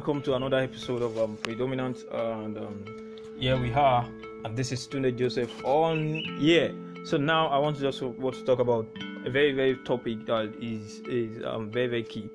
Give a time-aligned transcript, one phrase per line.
[0.00, 2.06] welcome to another episode of um, Predominant.
[2.10, 4.08] And um, here we are,
[4.46, 6.68] and this is Tunde Joseph on yeah.
[7.04, 8.86] So now I want to just want to talk about
[9.26, 12.30] a very very topic that is is um, very very key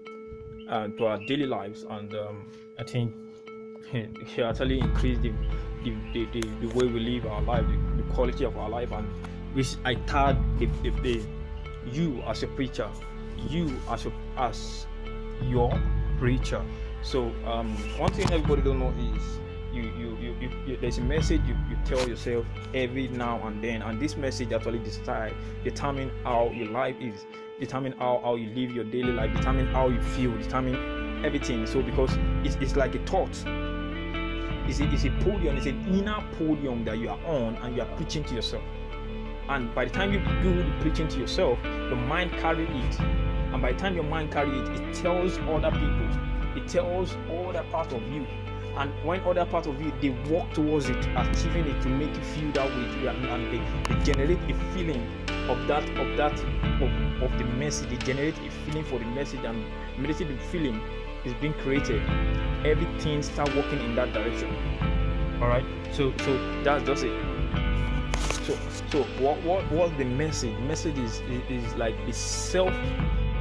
[0.69, 2.45] uh, to our daily lives, and um,
[2.77, 3.15] I think
[3.93, 5.33] it actually increase the
[5.83, 8.91] the, the, the, the way we live our life, the, the, quality of our life,
[8.91, 9.07] and
[9.55, 11.21] which I tag the, the, the
[11.91, 12.87] you as a preacher,
[13.49, 14.85] you as a, as
[15.41, 15.75] your
[16.19, 16.61] preacher.
[17.05, 19.23] So um, one thing everybody don't know is
[19.71, 23.63] you you, you, you, you there's a message you, you tell yourself every now and
[23.63, 27.27] then, and this message actually decide determine how your life is,
[27.59, 31.67] determine how, how you live your daily life, determine how you feel, determine everything.
[31.67, 32.09] So because
[32.43, 33.29] it's, it's like a thought.
[34.67, 37.83] It's a, it's a podium, it's an inner podium that you are on and you
[37.83, 38.63] are preaching to yourself.
[39.47, 42.99] And by the time you do the preaching to yourself, your mind carry it.
[42.99, 46.09] And by the time your mind carry it, it tells other people
[46.55, 48.25] it tells other part of you.
[48.77, 52.21] And when other part of you they work towards it achieving it to make you
[52.21, 55.01] feel that way and, and they, they, generate a feeling
[55.49, 56.33] of that of that
[56.81, 57.89] of, of the message.
[57.89, 59.63] They generate a feeling for the message and
[59.97, 60.81] the feeling
[61.23, 62.01] is being created.
[62.65, 64.53] Everything start working in that direction.
[65.41, 65.65] All right?
[65.93, 67.35] So so that's just it.
[68.43, 68.57] So
[68.91, 70.57] so what what what's the message?
[70.59, 72.73] Message is is, is like the self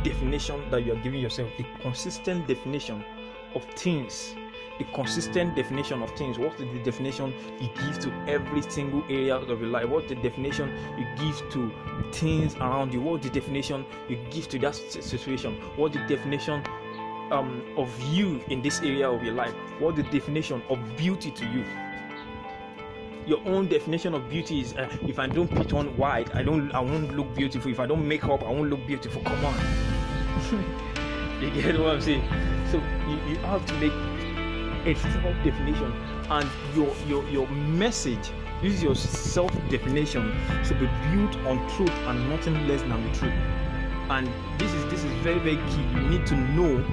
[0.04, 3.02] definition that you are giving yourself, the consistent definition
[3.54, 4.36] of things,
[4.78, 6.38] the consistent definition of things.
[6.38, 9.88] What's the definition you give to every single area of your life?
[9.88, 11.72] What's the definition you give to
[12.12, 13.00] things around you?
[13.00, 15.54] What's the definition you give to that situation?
[15.76, 16.62] What's the definition
[17.32, 19.54] um, of you in this area of your life?
[19.78, 21.64] What's the definition of beauty to you?
[23.26, 26.70] your own definition of beauty is uh, if I don't put on white, I don't
[26.72, 27.70] I won't look beautiful.
[27.70, 29.22] If I don't make up, I won't look beautiful.
[29.22, 29.93] Come on.
[31.40, 32.22] you get what I'm saying?
[32.70, 32.78] So
[33.08, 33.92] you, you have to make
[34.86, 35.92] a self definition
[36.30, 38.30] and your your your message
[38.62, 40.32] use your self definition
[40.64, 43.32] should be built on truth and nothing less than the truth.
[44.10, 44.28] And
[44.58, 45.82] this is this is very very key.
[45.94, 46.84] You need to know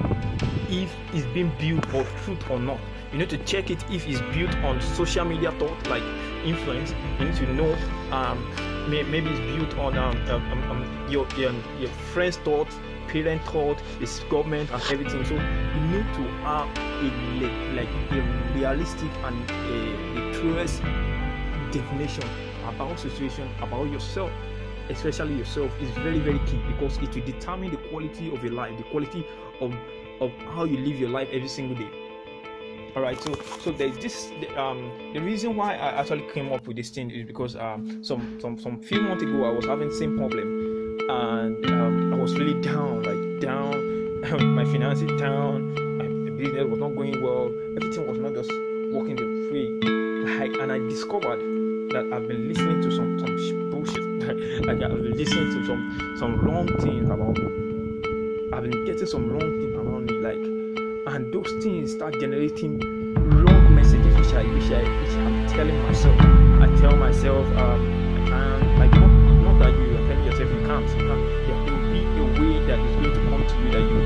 [0.70, 2.80] if it's being built on truth or not.
[3.12, 6.04] You need to check it if it's built on social media thought like
[6.46, 6.94] influence.
[7.20, 7.74] You need to know
[8.12, 12.76] um, maybe it's built on um, um, um your, your your friends thoughts
[13.12, 17.10] parent thought it's government and everything so you need to have a
[17.76, 20.82] like a realistic and a, a truest
[21.72, 22.28] definition
[22.68, 24.32] about situation about yourself
[24.92, 28.76] especially yourself, is very, very key because it will determine the quality of your life,
[28.78, 29.26] the quality
[29.60, 29.74] of,
[30.20, 31.90] of how you live your life every single day.
[32.96, 34.32] All right, so so there's this.
[34.58, 38.38] Um, the reason why I actually came up with this thing is because um, some
[38.42, 40.71] some some few months ago I was having same problem,
[41.12, 44.22] and um, I was really down, like down.
[44.56, 45.74] my finances down.
[45.98, 47.54] My business was not going well.
[47.76, 48.52] Everything was not just
[48.92, 49.70] working the free.
[50.40, 51.40] Like, and I discovered
[51.92, 54.04] that I've been listening to some some bullshit.
[54.66, 57.38] like I've been listening to some some wrong things about.
[58.54, 62.80] I've been getting some wrong things around me, like, and those things start generating
[63.16, 66.20] wrong messages, which I which I which I'm telling myself.
[66.20, 69.21] I tell myself, um, I can't like
[71.00, 71.08] you.
[71.08, 74.02] There will be a way that is going to come to you that you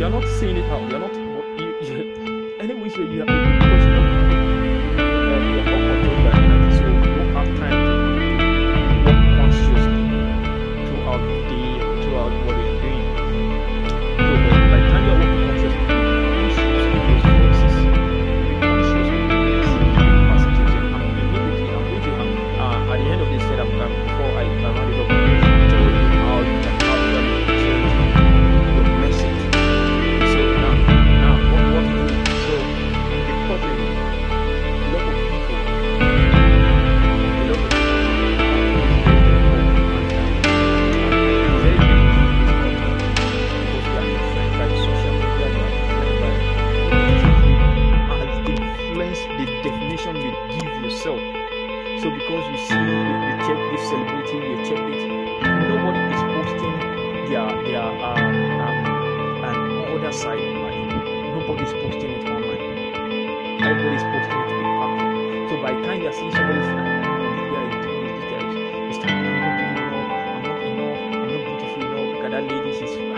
[0.00, 0.90] you're not seeing it out.
[0.90, 1.14] You're not.
[1.60, 3.28] You, you, any which way you have.
[3.28, 4.14] Everybody's posting it
[6.96, 7.32] to be
[12.46, 12.79] perfect.
[52.00, 55.04] So because you see, you check this celebrity, you check it.
[55.68, 56.76] Nobody is posting
[57.28, 58.00] their um,
[59.44, 61.04] um, other side on my ebook.
[61.36, 63.60] Nobody's posting it on my ebook.
[63.60, 64.64] Everybody's posting it on my ebook.
[64.64, 65.50] Everybody's posting it on my ebook.
[65.50, 66.88] So, by the time you're seeing somebody saying,
[67.36, 71.44] this guy is doing this, this guy is, it's time I'm not enough, I'm not
[71.44, 72.24] beautiful enough.
[72.24, 73.09] At that lady, she's,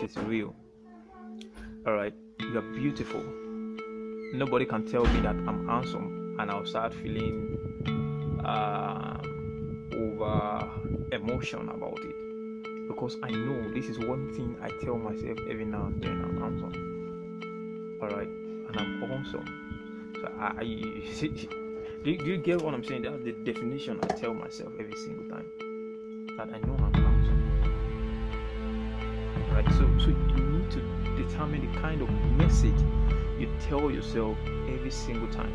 [0.00, 0.54] what is real.
[1.86, 3.22] Alright, you are beautiful.
[4.32, 7.58] Nobody can tell me that I'm handsome and I'll start feeling
[8.44, 9.18] uh,
[9.96, 10.70] over
[11.10, 15.86] emotion about it because I know this is one thing I tell myself every now
[15.86, 17.98] and then I'm handsome.
[18.00, 20.14] Alright, and I'm awesome.
[20.20, 21.28] So I, I see,
[22.04, 23.02] do, you, do you get what I'm saying?
[23.02, 27.07] That's the definition I tell myself every single time that I know I'm.
[29.52, 29.68] Right?
[29.72, 30.80] So, so you need to
[31.16, 32.78] determine the kind of message
[33.38, 34.36] you tell yourself
[34.68, 35.52] every single time.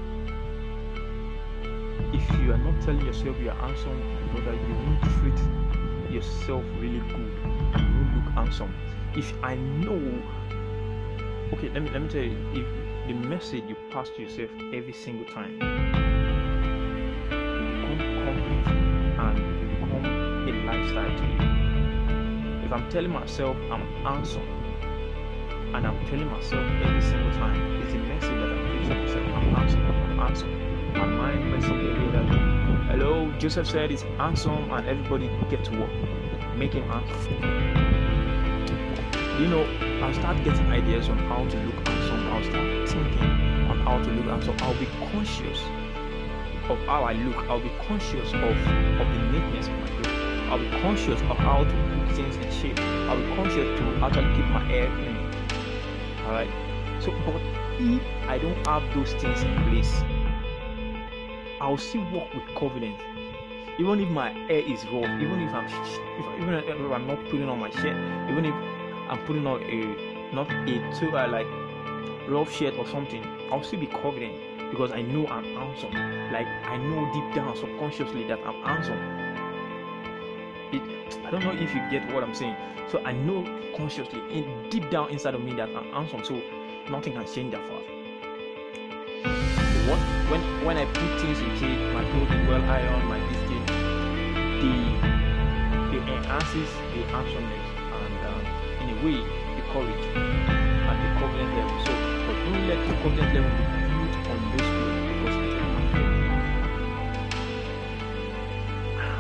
[2.14, 4.00] If you are not telling yourself you are handsome,
[4.32, 8.74] brother, you won't treat yourself really good you won't look handsome.
[9.16, 10.22] If I know,
[11.54, 14.94] okay, let me let me tell you, if the message you pass to yourself every
[14.94, 15.60] single time
[18.34, 18.68] complete
[19.20, 21.43] and a lifestyle to you.
[22.74, 24.42] I'm telling myself I'm handsome
[25.76, 29.28] and I'm telling myself every single time, it's a message that I'm preaching myself.
[29.28, 30.94] I'm handsome, I'm handsome.
[30.94, 32.26] My mind every that
[32.90, 35.92] hello, Joseph said he's handsome and everybody get to work.
[36.56, 37.34] Make him handsome.
[39.40, 39.64] You know,
[40.04, 42.28] I'll start getting ideas on how to look handsome.
[42.30, 44.58] I'll start thinking on how to look handsome.
[44.62, 45.60] I'll be conscious
[46.70, 47.36] of how I look.
[47.50, 50.23] I'll be conscious of, of the neatness of my look.
[50.54, 52.80] I'll be conscious of how to put things in shape.
[53.10, 55.18] I'll be conscious to actually keep my hair clean.
[56.28, 56.50] Alright?
[57.02, 57.42] So, but
[57.80, 60.04] if I don't have those things in place,
[61.60, 63.02] I'll still walk with confidence.
[63.80, 67.50] Even if my hair is rough, even if I'm if, even if I'm not putting
[67.50, 67.98] on my shirt,
[68.30, 68.54] even if
[69.10, 71.48] I'm putting on a not a too uh, like
[72.30, 75.94] rough shirt or something, I'll still be confident because I know I'm handsome.
[76.32, 79.23] Like I know deep down subconsciously that I'm handsome.
[81.34, 82.56] Don't know if you get what I'm saying.
[82.92, 83.42] So I know
[83.76, 86.24] consciously, in deep down inside of me, that I'm handsome.
[86.24, 86.40] So
[86.92, 87.90] nothing can change that fast.
[89.90, 89.98] What
[90.30, 93.66] when when I put things in shape, my clothing well ironed, my this thing,
[94.62, 94.74] the
[95.90, 98.46] the enhances the handsomeness and um,
[98.86, 99.18] in a way
[99.58, 101.82] the courage and the confidence level.
[101.82, 101.94] So,
[102.46, 105.38] don't let the confidence level be built on those clothes because.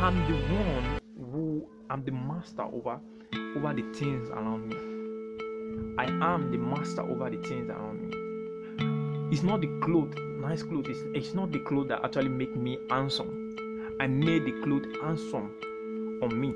[0.03, 0.92] I'm the one
[1.93, 2.99] I'm the master over
[3.55, 4.75] over the things around me.
[5.99, 9.31] I am the master over the things around me.
[9.31, 10.87] It's not the clothes, nice clothes.
[10.89, 13.95] It's, it's not the clothes that actually make me handsome.
[13.99, 15.51] I made the clothes handsome
[16.23, 16.49] on me.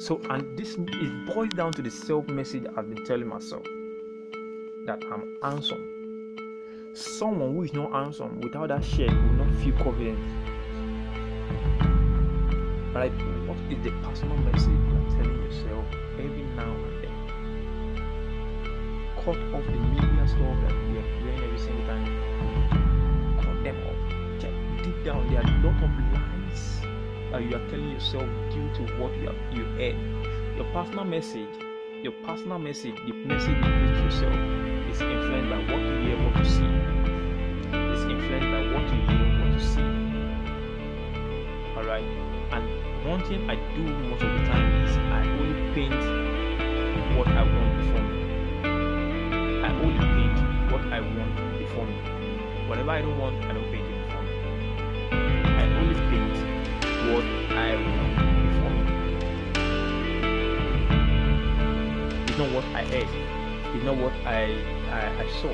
[0.00, 3.62] So, and this it boils down to the self message I've been telling myself
[4.86, 6.90] that I'm handsome.
[6.94, 10.18] Someone who is not handsome without that shirt will not feel confident.
[12.94, 13.10] Right?
[13.48, 15.84] What is the personal message you're telling yourself
[16.16, 17.14] every now and then?
[19.16, 22.06] Cut off the media stuff that you are hearing every single time.
[23.42, 23.98] Cut them off.
[24.40, 26.80] Check deep down, there are a lot of lies
[27.32, 29.96] that you are telling yourself due to what you have you heard.
[30.56, 31.48] Your personal message,
[32.00, 34.38] your personal message, the message you preach yourself
[34.88, 35.83] is influenced by what
[41.84, 42.04] Alright?
[42.52, 42.64] And
[43.04, 45.92] one thing I do most of the time is I only paint
[47.14, 48.24] what I want before me.
[49.62, 50.38] I only paint
[50.72, 52.00] what I want before me.
[52.68, 54.32] Whatever I don't want, I don't paint it before me.
[55.12, 56.36] I only paint
[57.12, 58.16] what I want
[58.48, 58.84] before me.
[62.24, 63.14] It's not what I ate.
[63.76, 64.56] It's not what I
[64.88, 65.52] I, I saw.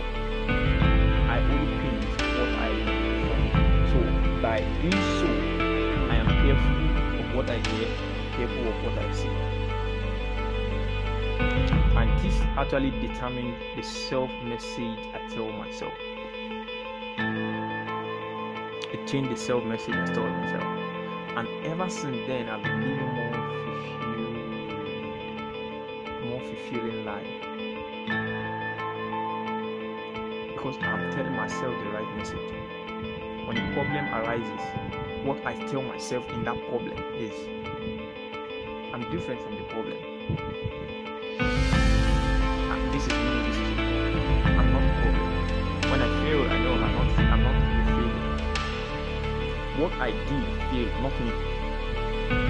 [1.26, 2.04] I only paint
[2.38, 3.50] what I want before me.
[3.90, 3.98] So
[4.40, 5.49] by doing so,
[6.50, 7.88] careful of what I hear,
[8.32, 9.28] careful of what I see.
[11.96, 15.92] And this actually determines the self message I tell myself.
[18.92, 20.64] It changed the self message I tell myself.
[21.36, 23.32] And ever since then, I've been living more
[24.02, 24.48] fulfilled,
[26.26, 27.30] more fulfilling life.
[30.48, 32.50] Because I'm telling myself the right message.
[33.46, 37.32] When a problem arises, what I tell myself in that problem is
[38.94, 39.98] I'm different from the problem.
[42.72, 44.16] And this is me, this is problem.
[44.58, 45.28] I'm not the problem.
[45.90, 48.24] When I fail, I know I'm not I'm not the failure.
[49.82, 51.32] What I did failed, not me.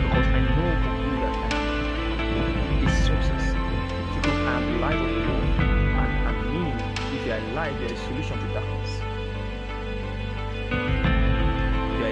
[0.06, 1.58] Because I know for who that I
[2.30, 3.44] am is success.
[4.14, 5.48] Because I am the light of the world.
[5.58, 6.78] And, and meaning
[7.18, 9.09] if are alive, there is solution to darkness.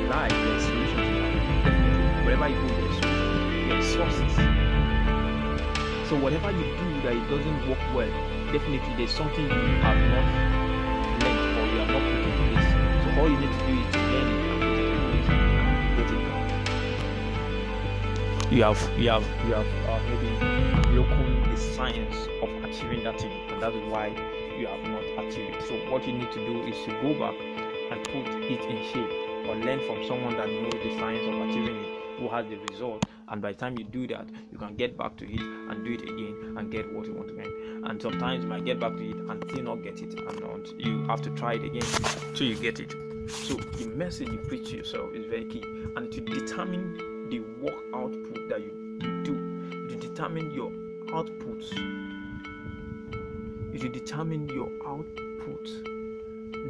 [0.09, 1.45] If you are alive, there is solution to darkness.
[1.65, 2.25] Definitely.
[2.25, 3.69] Wherever you go, there is solution.
[3.69, 4.33] There is sources.
[6.09, 8.13] So whatever you do that it doesn't work well,
[8.51, 9.51] definitely there's something you
[9.85, 10.25] have not
[11.21, 12.69] learned or you have not put in place.
[13.05, 15.29] So all you need to do is to learn it and put it in place
[15.29, 16.25] and get it.
[18.51, 20.31] You have you have you have uh, maybe
[20.95, 24.09] broken the science of achieving that thing, and that is why
[24.57, 25.63] you have not achieved it.
[25.69, 27.37] So what you need to do is to go back
[27.91, 31.77] and put it in shape or learn from someone that knows the science of achieving
[31.77, 34.97] it who has the result and by the time you do that you can get
[34.97, 38.03] back to it and do it again and get what you want to get and
[38.03, 40.81] sometimes you might get back to it and still not get it and not.
[40.81, 41.83] You have to try it again
[42.35, 42.93] so you get it.
[43.31, 45.63] So the message you preach to yourself is very key
[45.97, 50.71] and to determine the work output that you, you do to determine your
[51.13, 51.73] outputs.
[53.73, 55.69] You should determine your output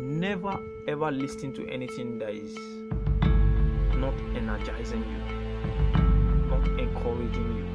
[0.08, 2.56] never ever listen to anything that is
[3.94, 6.00] not energizing you,
[6.48, 7.66] not encouraging you.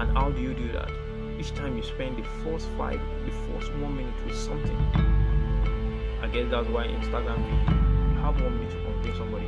[0.00, 0.90] And how do you do that?
[1.38, 4.76] Each time you spend the first five, the first one minute with something.
[6.22, 9.46] I guess that's why Instagram you have one minute to convince somebody.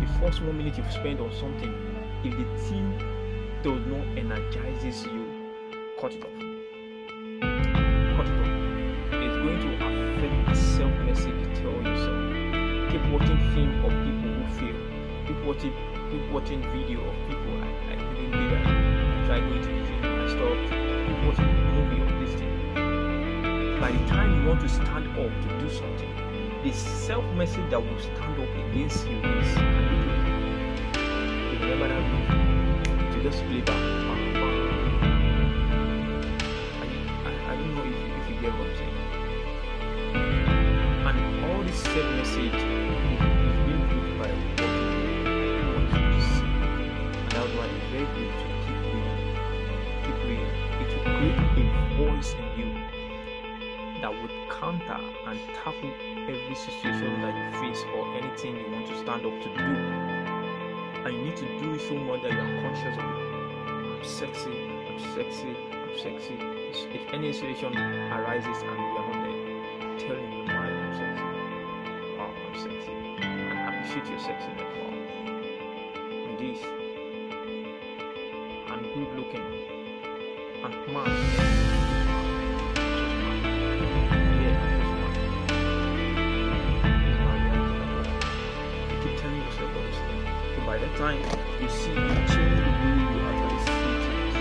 [0.00, 1.74] The first one minute you spend on something,
[2.22, 2.96] if the thing
[3.64, 5.26] does not energizes you,
[5.98, 6.45] cut it off.
[15.58, 15.72] Keep
[16.10, 18.66] keep watching video of people I, I didn't do that.
[18.66, 20.68] I tried going to the gym, I stopped.
[21.06, 22.54] Keep watching movie of this thing.
[23.80, 26.12] By the time you want to stand up to do something,
[26.62, 29.48] the self-message that will stand up against you is
[31.52, 33.12] you remember that movie?
[33.16, 33.76] To just play back.
[37.46, 37.86] I, don't know if,
[38.28, 38.96] you- get what I'm saying.
[41.06, 42.75] And all this self-message is,
[55.26, 55.92] and tackle
[56.28, 59.64] every situation that you face or anything you want to stand up to do.
[61.04, 63.26] And you need to do it so much that you are conscious of it.
[63.96, 66.36] I'm sexy, I'm sexy, I'm sexy.
[66.94, 71.26] If any situation arises and you are not there, tell your mind I'm sexy.
[72.18, 72.94] Oh, I'm sexy.
[73.22, 74.70] And appreciate your sexiness.
[74.78, 74.94] Wow.
[76.26, 76.60] And this.
[78.70, 79.46] And good looking.
[80.62, 81.45] And man.
[90.76, 91.18] By the time
[91.62, 94.34] you see change the way you actually see things.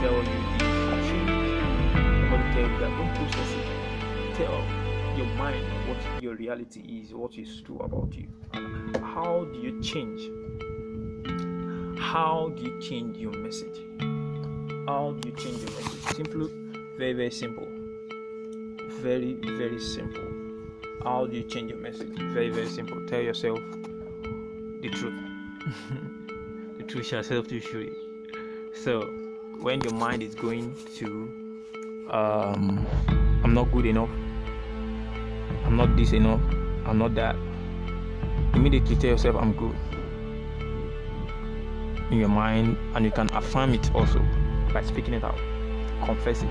[0.00, 0.64] Tell you this,
[1.08, 1.56] change it.
[2.54, 3.66] Tell you that don't process it.
[4.36, 4.58] Tell
[5.18, 8.28] your mind what your reality is, what is true about you.
[9.02, 10.30] How do you change?
[12.00, 13.78] How do you change your message?
[14.88, 16.16] How do you change your message?
[16.16, 16.48] Simple,
[16.96, 17.68] very, very simple.
[19.02, 20.24] Very, very simple.
[21.02, 22.16] How do you change your message?
[22.32, 23.06] Very, very simple.
[23.06, 23.58] Tell yourself
[24.80, 25.14] the truth.
[26.78, 27.92] the truth shall set you free.
[28.74, 29.02] So,
[29.60, 31.06] when your mind is going to,
[32.10, 32.86] um,
[33.42, 34.10] I'm not good enough,
[35.64, 36.40] I'm not this enough,
[36.84, 37.36] I'm not that,
[38.54, 39.76] immediately tell yourself I'm good
[42.10, 44.20] in your mind, and you can affirm it also
[44.72, 45.38] by speaking it out,
[46.04, 46.48] confess it.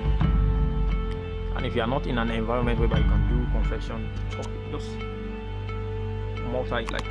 [1.55, 4.89] And if you are not in an environment whereby you can do confession, talk just
[6.55, 7.05] it like,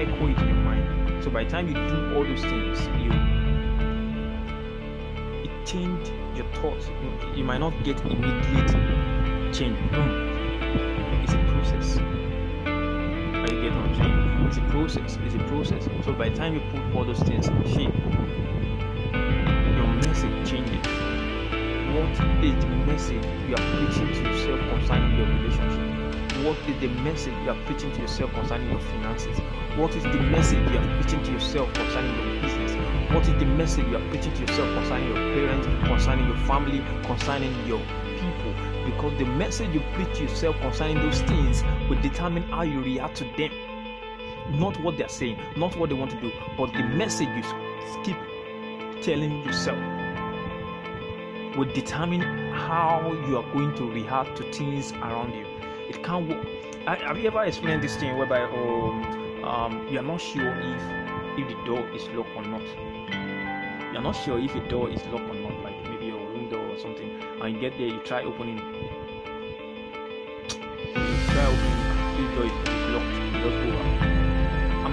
[0.00, 1.24] echo it in your mind.
[1.24, 3.10] So by the time you do all those things, you
[5.44, 6.88] it changed your thoughts.
[7.02, 8.70] You- You might not get immediate
[9.52, 9.78] change.
[9.92, 10.02] No,
[11.22, 11.98] it's a process.
[11.98, 14.46] Are you get what I'm saying?
[14.46, 15.18] It's a process.
[15.24, 15.88] It's a process.
[16.04, 17.94] So by the time you put all those things in shape,
[19.76, 20.86] your message changes.
[21.94, 22.10] What
[22.44, 25.77] is the message you are preaching to yourself concerning your relationship?
[26.44, 29.40] What is the message you are preaching to yourself concerning your finances?
[29.76, 32.72] What is the message you are preaching to yourself concerning your business?
[33.12, 36.78] What is the message you are preaching to yourself concerning your parents, concerning your family,
[37.02, 37.80] concerning your
[38.20, 38.54] people?
[38.86, 43.16] Because the message you preach to yourself concerning those things will determine how you react
[43.16, 43.50] to them.
[44.60, 47.42] Not what they're saying, not what they want to do, but the message you
[48.04, 48.16] keep
[49.02, 49.76] telling yourself
[51.56, 52.20] will determine
[52.52, 55.47] how you are going to react to things around you.
[55.88, 56.46] It can't work.
[56.86, 60.82] I- Have you ever experienced this thing whereby um, um, you are not sure if
[61.38, 62.62] if the door is locked or not?
[63.92, 66.78] You're not sure if a door is locked or not, like maybe a door or
[66.78, 68.58] something, and you get there, you try opening.
[70.94, 71.78] You try opening,
[72.16, 72.52] this door is,
[72.92, 73.14] locked.
[73.42, 73.98] Doesn't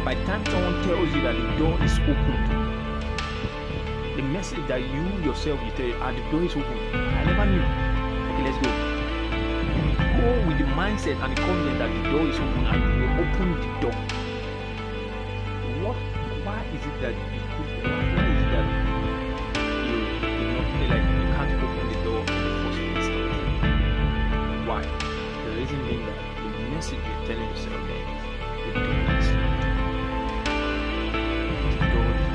[0.05, 2.45] by the time someone tells you that the door is opened,
[4.15, 6.77] the message that you yourself you tell ah the door is open.
[6.93, 7.65] I never knew.
[8.33, 8.84] Okay, let's go.
[10.25, 13.13] Go with the mindset and the confidence that the door is open and you will
[13.21, 13.93] open the door.
[15.85, 15.97] What
[16.41, 18.65] why is it that you could why, is it that
[19.85, 23.37] you do not feel like you can't open the door in the first instance?
[24.65, 24.81] Why?
[25.45, 28.25] The reason being that the message you're telling yourself there is
[28.65, 29.29] the door is.
[31.69, 32.25] The door is.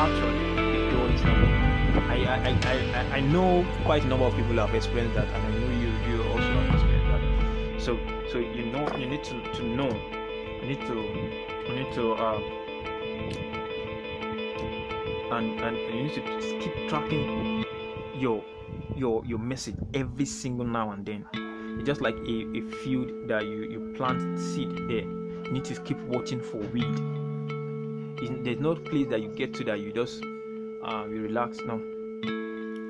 [0.00, 1.76] Actually, the door is not locked.
[2.08, 5.50] I, I, I, I, know quite a number of people have experienced that, and I
[5.58, 6.55] know you you also that.
[7.86, 7.96] So
[8.32, 9.86] so you know you need to, to know
[10.60, 10.94] you need to
[11.68, 12.40] you need to uh,
[15.30, 16.20] and and you need to
[16.60, 17.64] keep tracking
[18.16, 18.42] your
[18.96, 21.26] your your message every single now and then.
[21.78, 25.06] It's just like a, a field that you you plant seed there.
[25.06, 26.98] You need to keep watching for weed.
[28.20, 30.24] It's- there's no place that you get to that you just
[30.82, 31.58] uh, you relax.
[31.60, 31.78] No,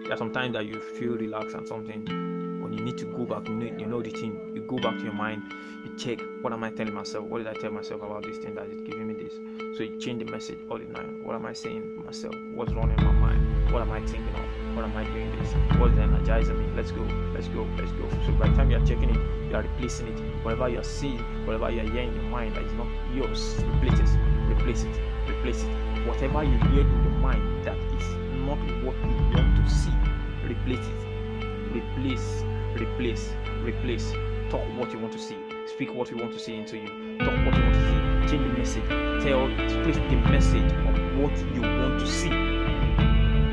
[0.05, 2.07] there are sometimes that you feel relaxed and something,
[2.77, 3.49] you need to go back.
[3.49, 4.53] You know, you know the thing.
[4.55, 5.43] You go back to your mind.
[5.85, 7.25] You check what am I telling myself?
[7.25, 9.35] What did I tell myself about this thing that is giving me this?
[9.77, 11.25] So you change the message all the time.
[11.25, 12.35] What am I saying to myself?
[12.55, 13.73] What's wrong in my mind?
[13.73, 14.77] What am I thinking of?
[14.77, 15.53] What am I doing this?
[15.79, 16.67] What's energizing me?
[16.77, 17.03] Let's go,
[17.35, 18.09] let's go, let's go.
[18.27, 19.17] So by the time you are checking it,
[19.49, 20.45] you are replacing it.
[20.45, 23.57] Whatever you are seeing, whatever you are hearing in your mind that is not yours,
[23.75, 26.07] replace it, replace it, replace it.
[26.07, 28.07] Whatever you hear in your mind that is
[28.47, 29.91] not what you want to see,
[30.45, 31.07] replace it.
[31.75, 32.43] Replace,
[32.77, 34.13] replace, replace.
[34.51, 35.37] Talk what you want to see.
[35.67, 37.19] Speak what you want to see into you.
[37.19, 38.37] Talk what you want to see.
[38.37, 38.89] Change the message.
[39.25, 39.47] Tell,
[39.83, 42.31] preach the message of what you want to see.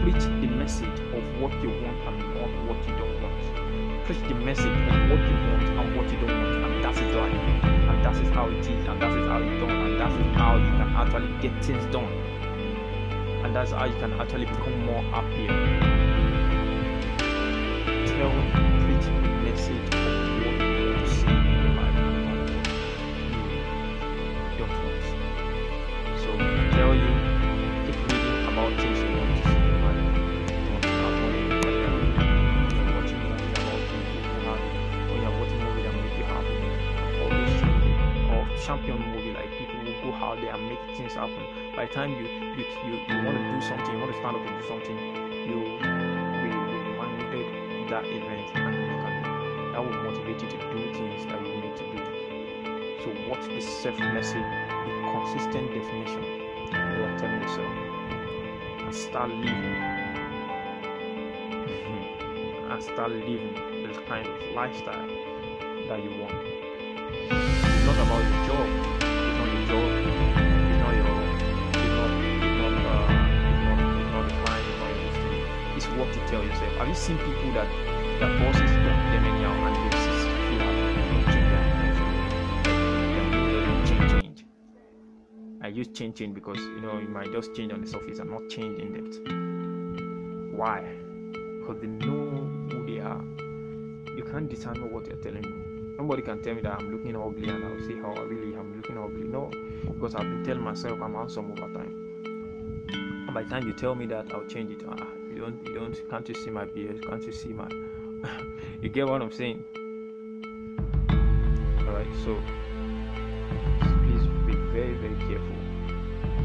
[0.04, 4.06] Preach the message of what you want and not what you don't want.
[4.06, 7.16] Preach the message of what you want and what you don't want, and that is
[7.16, 7.64] life.
[7.64, 10.36] And that is how it is, and that is how it's done, and that is
[10.36, 12.12] how you can actually get things done.
[13.46, 15.48] And that's how you can actually become more happier.
[18.08, 18.73] Tell,
[19.56, 19.62] the
[20.42, 22.38] what you see in your life, not
[24.58, 25.06] you don't.
[26.18, 26.30] So
[26.76, 27.12] tell you,
[27.86, 30.02] keep reading about you want to see in your life.
[30.50, 32.02] You you
[32.74, 33.22] you're watching
[33.54, 36.58] about things you will have, oh, or you're watching movies that make you happy,
[38.34, 41.44] or champion movie like people who go out there and make things happen.
[41.76, 44.36] By the time you you you, you want to do something, you want to stand
[44.36, 44.98] up and do something,
[45.46, 46.04] you
[47.94, 48.93] that event you
[49.74, 51.98] that will motivate you to do things that you need to do.
[53.04, 54.46] So what's the self message,
[54.86, 56.24] the consistent definition
[56.70, 57.74] you are telling yourself
[58.86, 59.50] and start living
[62.70, 63.56] and start living
[63.88, 65.08] this kind of lifestyle
[65.88, 66.36] that you want.
[67.32, 68.68] It's not about your job.
[69.02, 69.90] It's not your job.
[70.70, 71.10] It's not your.
[71.74, 72.12] It's not.
[72.22, 72.74] It's not.
[72.86, 74.30] Uh, it's not.
[75.76, 76.74] It's the what you tell yourself.
[76.78, 77.68] Have you seen people that
[78.20, 79.13] that bosses them
[85.64, 88.30] I use change change because you know it might just change on the surface and
[88.30, 90.58] not change in depth.
[90.58, 90.82] Why?
[91.60, 93.22] Because they know who they are.
[94.18, 95.96] You can't determine what they're telling you.
[95.98, 98.76] Nobody can tell me that I'm looking ugly and I'll say how I really am
[98.76, 99.24] looking ugly.
[99.24, 99.50] No,
[99.94, 101.96] because I've been telling myself I'm handsome over time.
[103.28, 104.84] And by the time you tell me that, I'll change it.
[104.88, 107.08] Ah, you don't, you don't, can't you see my beard?
[107.08, 107.70] Can't you see my?
[108.84, 109.64] you get what I'm saying?
[111.80, 112.38] All right, so
[113.80, 115.56] please be very, very careful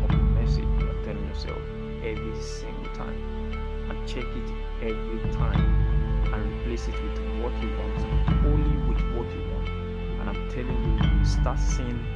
[0.04, 1.58] of the message you are telling yourself
[2.04, 3.18] every single time,
[3.90, 9.28] and check it every time, and replace it with what you want, only with what
[9.34, 9.68] you want.
[10.20, 12.06] And I'm telling you, you start seeing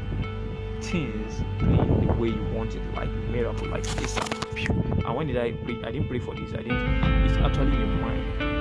[0.83, 4.17] things playing the way you want it, like miracle, like this.
[4.17, 5.79] And when did I pray?
[5.83, 6.55] I didn't pray for this.
[6.55, 7.05] I didn't.
[7.25, 8.52] It's actually your mind.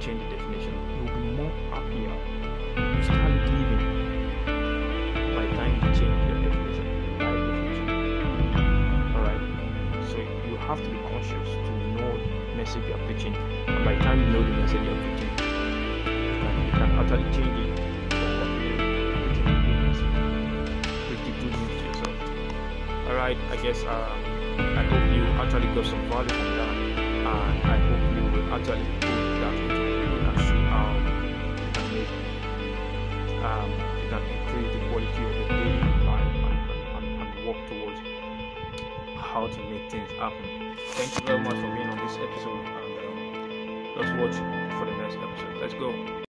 [0.00, 0.74] Have the definition.
[0.94, 2.14] You'll be more happier.
[2.78, 3.82] You start living
[5.34, 6.86] by the time you change your definition,
[7.18, 7.86] right definition.
[9.16, 9.42] Alright?
[10.08, 13.34] So you have to be conscious to know the message you are preaching.
[13.66, 17.58] And by the time you know the message you are preaching, you can, actually change
[17.58, 18.38] it you're.
[23.08, 23.88] Alright, I guess uh,
[24.78, 26.76] I hope you actually got some value from that.
[27.26, 29.17] And I hope you will actually
[33.48, 36.60] um, you can increase the quality of your daily life and,
[36.96, 37.98] and, and, work towards
[39.16, 40.76] how to make things happen.
[40.88, 44.36] Thank you very much for being on this episode and um, let's watch
[44.78, 45.56] for the next episode.
[45.60, 46.27] Let's go.